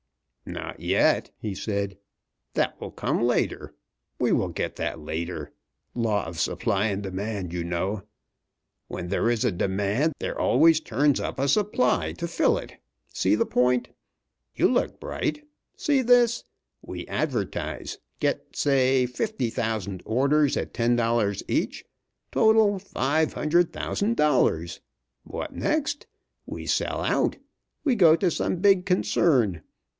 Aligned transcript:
"Not 0.47 0.79
yet," 0.79 1.29
he 1.37 1.53
said, 1.53 1.99
"that 2.55 2.81
will 2.81 2.89
come 2.91 3.21
later. 3.21 3.75
We 4.19 4.31
will 4.31 4.49
get 4.49 4.75
that 4.77 4.99
later. 4.99 5.53
Law 5.93 6.25
of 6.25 6.39
supply 6.39 6.87
and 6.87 7.03
demand, 7.03 7.53
you 7.53 7.63
know. 7.63 8.01
When 8.87 9.09
there 9.09 9.29
is 9.29 9.45
a 9.45 9.51
demand, 9.51 10.13
there 10.19 10.37
always 10.37 10.79
turns 10.79 11.19
up 11.19 11.37
a 11.39 11.47
supply 11.47 12.13
to 12.13 12.27
fill 12.27 12.57
it. 12.57 12.77
See 13.13 13.35
the 13.35 13.45
point? 13.45 13.89
You 14.55 14.67
look 14.67 14.99
bright. 14.99 15.47
See 15.77 16.01
this. 16.01 16.43
We 16.81 17.05
advertise. 17.05 17.99
Get, 18.19 18.55
say, 18.55 19.05
fifty 19.05 19.51
thousand 19.51 20.01
orders 20.03 20.57
at 20.57 20.73
ten 20.73 20.95
dollars 20.95 21.43
each; 21.47 21.85
total, 22.31 22.79
five 22.79 23.33
hundred 23.33 23.71
thousand 23.71 24.17
dollars. 24.17 24.81
What 25.23 25.53
next? 25.55 26.07
We 26.47 26.65
sell 26.65 27.03
out. 27.03 27.37
We 27.83 27.93
go 27.95 28.15
to 28.15 28.31
some 28.31 28.57
big 28.57 28.87
concern. 28.87 29.61